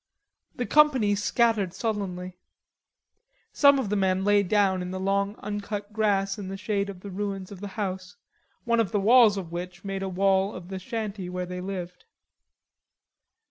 The 0.55 0.65
company 0.65 1.13
scattered 1.13 1.75
sullenly. 1.75 2.39
Some 3.53 3.77
of 3.77 3.89
the 3.91 3.95
men 3.95 4.23
lay 4.23 4.41
down 4.41 4.81
in 4.81 4.89
the 4.89 4.99
long 4.99 5.35
uncut 5.35 5.93
grass 5.93 6.39
in 6.39 6.47
the 6.47 6.57
shade 6.57 6.89
of 6.89 7.01
the 7.01 7.11
ruins 7.11 7.51
of 7.51 7.59
the 7.61 7.67
house, 7.77 8.17
one 8.63 8.79
of 8.79 8.91
the 8.91 8.99
walls 8.99 9.37
of 9.37 9.51
which 9.51 9.85
made 9.85 10.01
a 10.01 10.09
wall 10.09 10.55
of 10.55 10.69
the 10.69 10.79
shanty 10.79 11.29
where 11.29 11.45
they 11.45 11.61
lived. 11.61 12.05